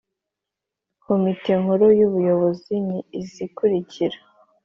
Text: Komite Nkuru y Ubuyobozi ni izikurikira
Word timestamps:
Komite 1.05 1.49
Nkuru 1.61 1.85
y 1.97 2.01
Ubuyobozi 2.07 2.73
ni 2.87 2.99
izikurikira 3.21 4.17